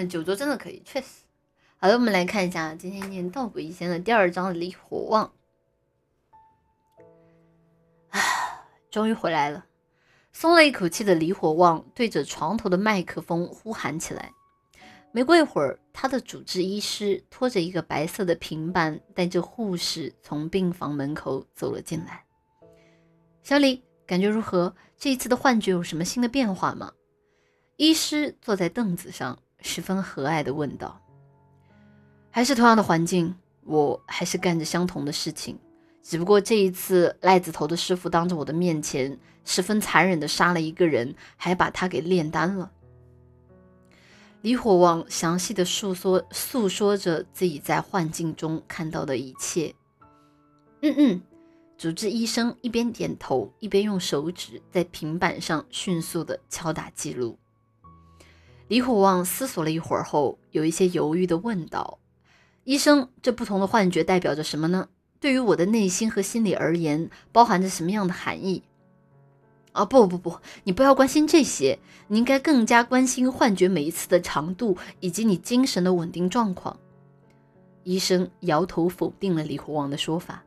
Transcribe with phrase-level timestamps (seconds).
[0.00, 1.24] 嗯，九州真的可以，确实。
[1.76, 5.32] 好的，我们来看一下今天念《道鬼异仙》的第二章《离火旺》。
[8.16, 8.20] 啊，
[8.92, 9.66] 终于回来了！
[10.32, 14.32] 松了一口气的李火旺对着床头的麦克风呼喊起来。
[15.10, 22.24] 没过一会儿，他的主治医师拖着一个白色的平板，带着护士从病房门口走了进来。
[23.42, 24.76] 小李，感觉如何？
[24.96, 26.92] 这一次的幻觉有什么新的变化吗？
[27.76, 31.00] 医师坐在凳子上，十分和蔼地问道。
[32.30, 35.58] 还是同样的环境，我还是干着相同的事情，
[36.02, 42.70] 只不过这一次赖子头的师傅当着我的面前，十分残忍地杀了一个人，还把他给炼丹了。
[44.42, 49.74] 李火旺详细的诉说诉说着自己在幻境中看到的一切。
[50.80, 51.22] 嗯嗯，
[51.76, 57.36] 主治医生一边点头，一边用手指在平板上迅速的敲打记录。
[58.68, 61.98] 李火旺思索了一会儿后，有一些犹豫的问道。
[62.64, 64.88] 医生，这不同的幻觉代表着什么呢？
[65.18, 68.62] 对于我的内心和心理而言，包含着什么样的含义？
[69.72, 76.78] 啊，不不不，你不要关心这些，你应该更加关心幻觉每一次的长度以及你精神的稳定状况。
[77.84, 80.44] 医生摇头否定了李虎旺的说法。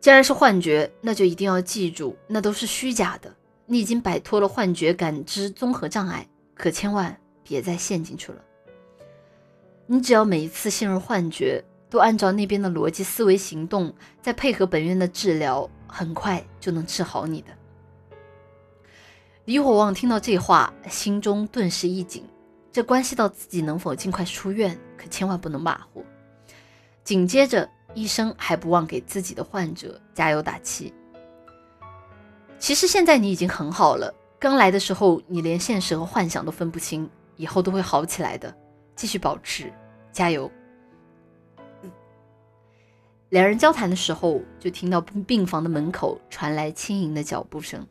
[0.00, 3.34] 既然是幻觉，那就一定要记住，那都是虚假的。
[3.66, 8.40] 你已经摆脱了幻觉感知综合障碍，可千万别再陷进去了。
[9.86, 17.48] 你只要每一次陷入幻觉，都按照那边的逻辑思维行动，再配合本院的治疗，很快就能治好你的。
[19.44, 22.24] 李火旺听到这话，心中顿时一紧，
[22.72, 26.02] 这关系到自己能否尽快出院，可千万不能马虎。
[27.04, 30.94] 紧接着，医生还不忘给自己的患者加油打气。
[32.58, 34.14] 其实现在你已经很好了，
[34.44, 38.54] 刚来的时候你连现实和幻想都分不清，以后都会好起来的。
[38.94, 39.72] 继续保持，
[40.12, 40.52] 加油。
[43.30, 47.86] 两人交谈的时候，就听到病房的门口传来轻盈的脚步声。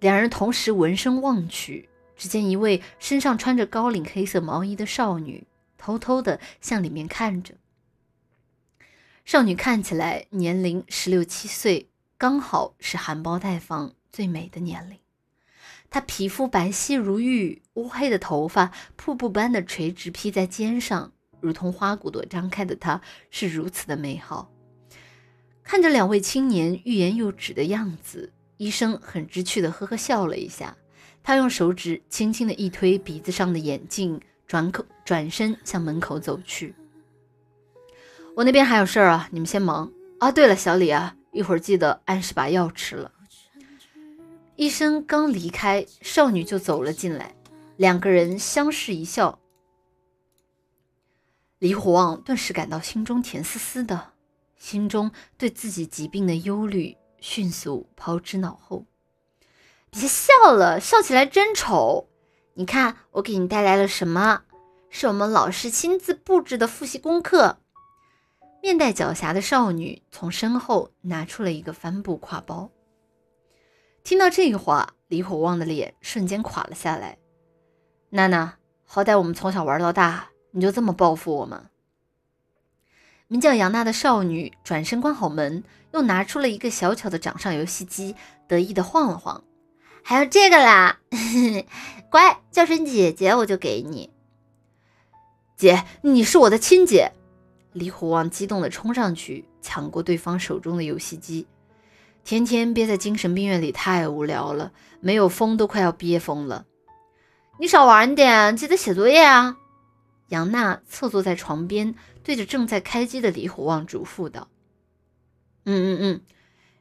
[0.00, 1.88] 两人同时闻声望去，
[2.18, 5.46] 只见一位身上穿着高领黑色毛衣的少女，
[5.78, 7.54] 偷偷的向里面看着。
[9.24, 11.88] 少女看起来年龄十六七岁，
[12.18, 14.98] 刚好是含苞待放最美的年龄。
[15.92, 24.50] 她皮肤白皙如玉，乌黑的头发瀑布般的垂直披在肩上，如同花骨朵张开的她，是如此的美好。
[25.62, 30.74] 看着两位青年欲言又止的样子，医生很知趣的呵呵笑了一下。
[31.22, 36.74] 他用手指轻轻的一推鼻子上的眼镜，转口转身向门口走去。
[38.34, 40.32] 我那边还有事儿啊，你们先忙啊。
[40.32, 43.12] 对了，小李啊，一会儿记得按时把药吃了。
[44.56, 47.34] 医生刚离开，少女就走了进来，
[47.76, 49.38] 两个人相视一笑。
[51.58, 54.12] 李火旺顿时感到心中甜丝丝的，
[54.56, 58.84] 心中对自己疾病的忧虑迅速抛之脑后。
[59.90, 62.08] 别笑了，笑起来真丑。
[62.54, 64.42] 你看，我给你带来了什么？
[64.90, 67.58] 是我们老师亲自布置的复习功课。
[68.62, 72.70] 面带狡黠的少女从身后拿出了一个帆布挎包。
[74.04, 77.18] 听到这话，李火旺的脸瞬间垮了下来。
[78.10, 81.66] 娜娜，好歹我们从小玩到大，你就这么报复我吗？
[83.28, 88.16] 名叫杨娜的少女转身关好门，又拿出了一个小巧的掌上游戏机，
[88.48, 89.44] 得意的晃了晃。
[90.02, 90.98] 还有这个啦，
[92.10, 94.10] 乖，叫声姐姐我就给你。
[95.56, 97.12] 姐，你是我的亲姐！
[97.72, 101.46] 李火旺激动的冲上去，抢过对方手中的游戏机。
[102.24, 106.66] 天天憋在精神病院里太无聊了，没有疯都快要憋疯了。
[107.58, 109.56] 你少玩点，记得写作业啊！
[110.28, 114.48] 杨娜侧坐在床边，对着正在开机的李虎旺嘱咐道
[115.66, 116.20] ：“嗯嗯嗯。”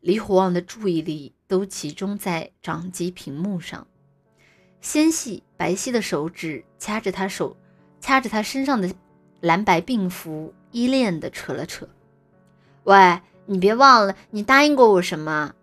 [0.00, 3.86] 李虎旺的注意力都集中在掌机屏幕上，
[4.80, 7.56] 纤细白皙的手指掐着他手，
[8.00, 8.92] 掐着他身上的
[9.40, 11.88] 蓝白病符，依恋的扯了扯。
[12.84, 13.20] 喂。
[13.46, 15.54] 你别忘了，你答应过我什么？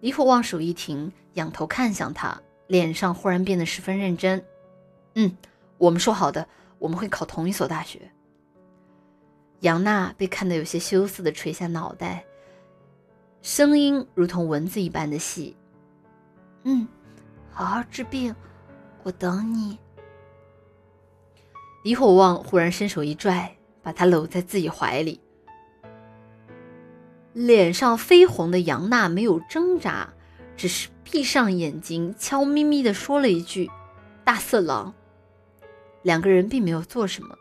[0.00, 4.44] 李火望手一停，仰头看向他，脸上忽然变得十分认真。
[5.14, 5.36] 嗯，
[5.78, 6.46] 我们说好的，
[6.78, 8.00] 我们会考同一所大学。
[9.60, 12.24] 杨娜被看得有些羞涩的垂下脑袋，
[13.40, 15.56] 声音如同蚊子一般的细。
[16.64, 16.86] 嗯，
[17.50, 18.34] 好好治病，
[19.02, 19.78] 我等你。
[21.82, 25.20] 李火旺忽然伸手一拽，把她搂在自己怀里。
[27.34, 30.14] 脸上绯红的杨娜没有挣扎，
[30.56, 33.68] 只是闭上眼睛，悄咪咪地说了一句
[34.24, 34.94] ：“大色狼。”
[36.02, 37.36] 两个人并没有做什么，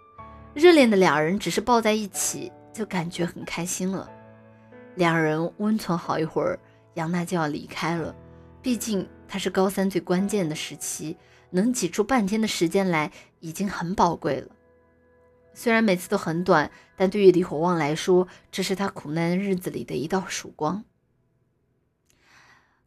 [0.56, 4.10] 热恋的两人只是抱在一起就感觉很开心了。
[4.96, 6.60] 两人温存好一会儿，
[6.96, 8.16] 杨娜就要离开了。
[8.64, 11.16] 毕竟她是高三最关键的时期，
[11.52, 13.12] 能挤出半天的时间来
[13.42, 14.48] 已经很宝贵了。
[15.54, 20.84] 虽然每次都很短，但对于李火旺来说，这是他苦难日子里的一道曙光。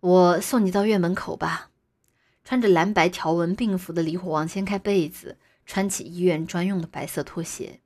[0.00, 1.70] 我送你到院门口吧。
[2.44, 5.36] 穿着蓝白条纹病服的李火旺掀开被子，
[5.66, 7.80] 穿起医院专用的白色拖鞋，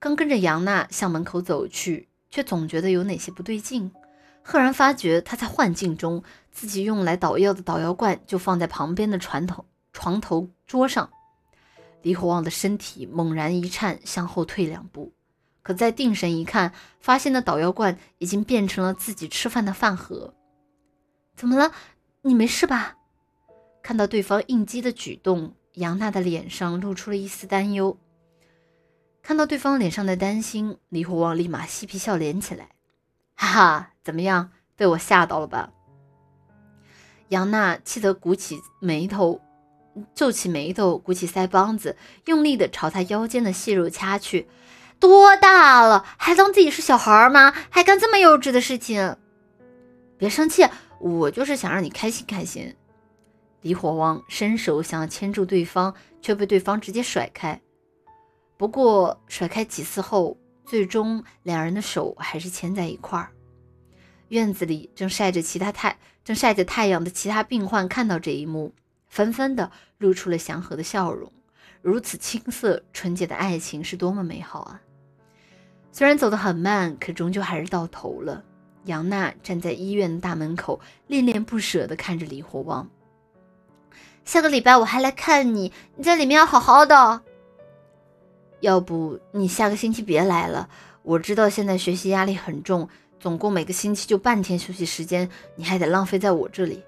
[0.00, 3.92] 刚跟着杨娜向门口走去，却总觉得有哪些不对劲。
[4.42, 11.10] 赫然发觉他在幻境中，自己用来捣药的捣药罐就放在旁边的床头床头桌上。
[12.06, 15.12] 李火旺的身体猛然一颤，向后退两步，
[15.60, 20.32] 可再定神一看，发现那捣药罐已经变成了自己吃饭的饭盒。
[21.34, 21.72] 怎么了？
[22.22, 22.96] 你没事吧？
[23.82, 27.98] 看到对方应激的举动，杨娜的脸上露出了一丝担忧。
[29.20, 32.68] 看到对方脸上的担心，李火旺立马嬉皮笑脸起来，
[33.34, 34.52] 哈哈，怎么样？
[34.76, 35.72] 被我吓到了吧？
[37.30, 39.40] 杨娜气得鼓起眉头。
[40.14, 41.96] 皱起眉头，鼓起腮帮子，
[42.26, 44.48] 用力地朝他腰间的细肉掐去。
[44.98, 47.52] 多大了，还当自己是小孩吗？
[47.70, 49.16] 还干这么幼稚的事情？
[50.16, 50.66] 别生气，
[50.98, 52.74] 我就是想让你开心开心。
[53.60, 57.60] 李火旺伸手想要牵住对方，却被对方直接甩开。
[58.56, 63.30] 不过甩开几次后，最终两人的手还是牵在一块儿。
[64.28, 68.72] 院子里正晒着其他太正晒着太阳的其他病患看到这一幕。
[69.08, 71.32] 纷纷的露出了祥和的笑容，
[71.82, 74.80] 如此青涩纯洁的爱情是多么美好啊！
[75.92, 78.42] 虽然走得很慢，可终究还是到头了。
[78.84, 82.88] 杨娜站在医院的大门口，恋恋不舍地看着李火旺。
[84.24, 87.22] 下个礼拜我还来看你，你在里面要好好的。
[88.60, 90.68] 要不你下个星期别来了？
[91.02, 92.88] 我知道现在学习压力很重，
[93.18, 96.82] 总共每个星期就半天休息时间，你还得浪费在我这里。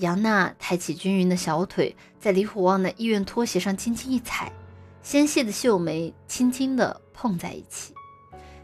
[0.00, 4.50] 杨娜抬起均匀的小腿，在李虎旺的医院拖鞋上轻轻一踩，
[5.02, 7.92] 纤细的秀眉轻轻地碰在一起。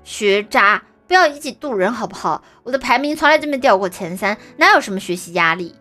[0.03, 2.43] 学渣，不要以己度人好不好？
[2.63, 5.75] 我的排名从来就没掉过前三，哪有什么学习压力？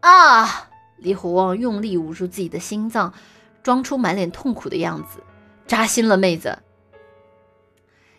[0.00, 0.68] 啊！
[0.96, 3.14] 李虎旺用力捂住自己的心脏，
[3.62, 5.22] 装出满脸痛苦的样子，
[5.68, 6.58] 扎心了，妹子。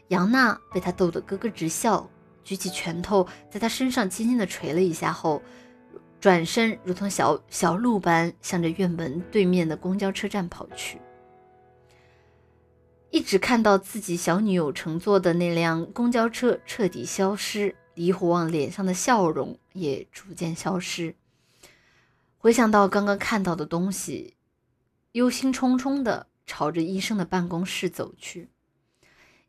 [0.08, 2.10] 杨娜被他逗得咯咯直笑，
[2.46, 5.42] 举起拳头在他身上轻轻地捶了一下后。
[6.22, 11.02] 转身，如同小小鹿般向着院门对面的公交车站跑去。
[13.10, 21.16] 一直看到自己小女友乘坐的那辆公交车彻底消失，李虎旺脸上的笑容也逐渐消失。
[22.38, 24.36] 回想到刚刚看到的东西，
[25.14, 28.50] 忧心忡忡地朝着医生的办公室走去。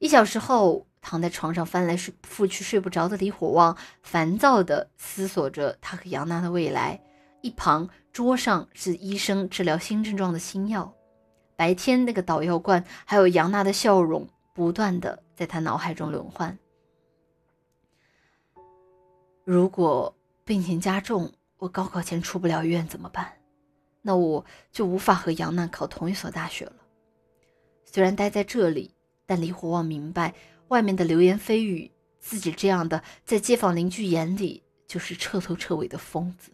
[0.02, 0.88] 一小时后。
[1.04, 7.02] 躺在床上翻来覆去睡不着的李火旺，烦躁地思索着他和杨娜的未来。
[7.40, 10.94] 一旁桌上是医生治疗新症状的新药，
[11.56, 16.56] 白天那个捣药罐，还有杨娜的笑容，不断地在他脑海中轮换。
[19.43, 23.32] 如果病情加重，我高考前出不了院怎么办？
[24.02, 26.76] 那我就无法和杨娜考同一所大学了。
[27.84, 28.94] 虽然待在这里，
[29.26, 30.34] 但李火旺明白。
[30.69, 36.50] 外面的流言蜚语，自己这样的在街坊邻居眼里就是彻头彻尾的疯子。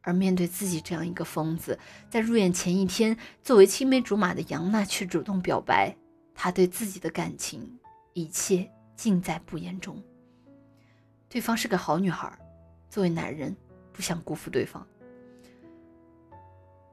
[0.00, 5.94] 而面对自己这样一个疯子，在入院前一天，作为青梅竹马的杨娜却主动表白，
[6.34, 7.78] 她对自己的感情
[8.14, 10.02] 一切尽在不言中。
[11.28, 12.32] 对方是个好女孩，
[12.88, 13.54] 作为男人
[13.92, 14.86] 不想辜负对方。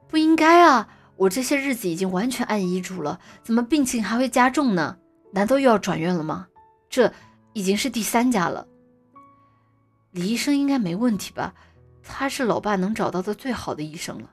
[0.06, 0.86] 不应该啊！
[1.16, 4.98] 我这些日子已经完全按医嘱了，怎么病情还会加重呢？
[5.32, 6.48] 难道又要转院了吗？
[6.88, 7.12] 这
[7.52, 8.66] 已经是第三家了。
[10.12, 11.54] 李医生应该没问题吧？
[12.02, 14.30] 他是老爸能找到的最好的医生了。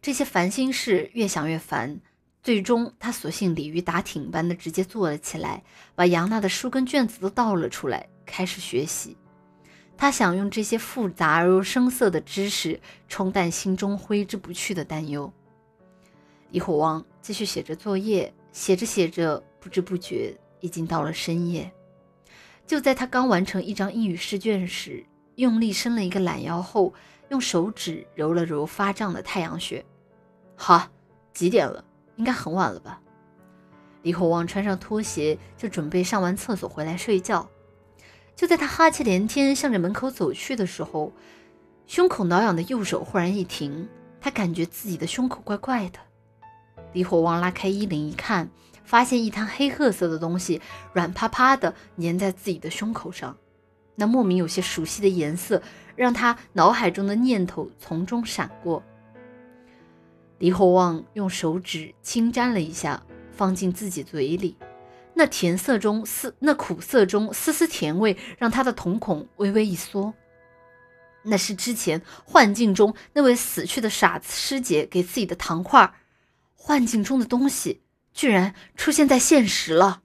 [0.00, 2.00] 这些烦心事越想越烦，
[2.42, 5.62] 最终他索性鲤鱼打挺般的直接坐了起来，
[5.94, 9.16] 把杨娜的书跟卷子都倒了出来，开始学习。
[9.96, 15.32] 他想用这些复杂而又生涩的知识冲淡心中挥之不去的担忧。
[16.50, 18.32] 李火旺继续写着作业。
[18.52, 21.72] 写着写着，不知不觉已经到了深夜。
[22.66, 25.06] 就在他刚完成一张英语试卷时，
[25.36, 26.92] 用力伸了一个懒腰后，
[27.30, 29.82] 用手指揉了揉发胀的太阳穴。
[30.54, 30.86] 好，
[31.32, 31.82] 几点了？
[32.16, 33.00] 应该很晚了吧？
[34.02, 37.48] 李火旺穿上拖鞋，就准备上完厕所回来睡觉。
[38.34, 41.12] 就在他哈气连天向着门口走去的时候，
[41.86, 43.88] 胸口挠痒的右手忽然一停，
[44.20, 45.98] 他感觉自己的胸口怪怪的。
[46.92, 48.50] 李火旺拉开衣领一看，
[48.84, 50.60] 发现一滩黑褐色的东西
[50.92, 53.36] 软趴趴的粘在自己的胸口上，
[53.94, 55.62] 那莫名有些熟悉的颜色
[55.94, 58.82] 让他脑海中的念头从中闪过。
[60.38, 64.56] 李火旺用手指轻沾了一下，放进自己嘴里，
[65.14, 70.12] 那甜涩中丝，那苦涩中丝丝甜味，让他的瞳孔微微一缩。
[71.24, 75.94] 那是之前幻境中那位死去的傻子师姐给自己的糖块，
[76.54, 80.02] 幻境中的东西居然出现在现实了。